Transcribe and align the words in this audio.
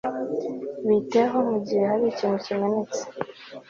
Bite 0.87 1.21
ho 1.29 1.37
mugihe 1.49 1.83
hari 1.91 2.05
ikintu 2.07 2.37
kimenetse 2.45 3.01